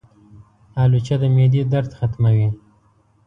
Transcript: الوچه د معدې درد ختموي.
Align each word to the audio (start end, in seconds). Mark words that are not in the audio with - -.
الوچه 0.81 1.15
د 1.21 1.23
معدې 1.35 1.61
درد 1.73 1.91
ختموي. 1.99 2.49